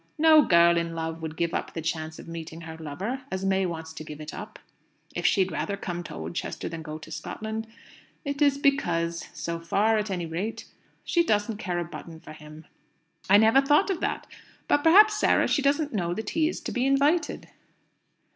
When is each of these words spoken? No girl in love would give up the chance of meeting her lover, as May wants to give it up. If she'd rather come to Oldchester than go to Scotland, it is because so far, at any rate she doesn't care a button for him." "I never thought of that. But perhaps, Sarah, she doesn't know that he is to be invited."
No 0.17 0.41
girl 0.41 0.77
in 0.77 0.95
love 0.95 1.21
would 1.21 1.37
give 1.37 1.53
up 1.53 1.73
the 1.75 1.81
chance 1.83 2.17
of 2.17 2.27
meeting 2.27 2.61
her 2.61 2.75
lover, 2.75 3.21
as 3.29 3.45
May 3.45 3.67
wants 3.67 3.93
to 3.93 4.03
give 4.03 4.19
it 4.19 4.33
up. 4.33 4.57
If 5.15 5.27
she'd 5.27 5.51
rather 5.51 5.77
come 5.77 6.01
to 6.05 6.15
Oldchester 6.15 6.67
than 6.67 6.81
go 6.81 6.97
to 6.97 7.11
Scotland, 7.11 7.67
it 8.25 8.41
is 8.41 8.57
because 8.57 9.27
so 9.31 9.59
far, 9.59 9.99
at 9.99 10.09
any 10.09 10.25
rate 10.25 10.65
she 11.03 11.23
doesn't 11.23 11.57
care 11.57 11.77
a 11.77 11.83
button 11.85 12.19
for 12.19 12.33
him." 12.33 12.65
"I 13.29 13.37
never 13.37 13.61
thought 13.61 13.91
of 13.91 13.99
that. 13.99 14.25
But 14.67 14.79
perhaps, 14.81 15.19
Sarah, 15.19 15.47
she 15.47 15.61
doesn't 15.61 15.93
know 15.93 16.15
that 16.15 16.31
he 16.31 16.49
is 16.49 16.61
to 16.61 16.71
be 16.71 16.87
invited." 16.87 17.49